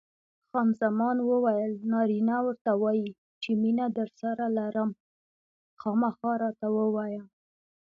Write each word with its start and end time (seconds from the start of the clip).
خان 0.49 0.67
زمان 0.81 1.17
وویل: 1.29 1.73
نارینه 1.91 2.35
ورته 2.45 2.71
وایي 2.81 3.09
چې 3.41 3.49
مینه 3.61 3.85
درسره 3.97 4.45
لرم؟ 4.57 4.89
خامخا 5.81 6.31
راته 6.43 6.67
ووایه. 6.75 7.23